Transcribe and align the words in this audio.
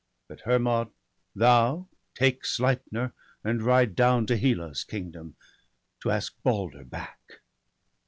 But 0.27 0.39
Hermod, 0.45 0.87
thou, 1.35 1.87
take 2.15 2.43
Sleipner, 2.43 3.13
and 3.43 3.61
ride 3.61 3.95
down 3.95 4.25
To 4.25 4.35
Hela's 4.35 4.83
kingdom, 4.83 5.35
to 5.99 6.09
ask 6.09 6.33
Balder 6.41 6.85
back.' 6.85 7.41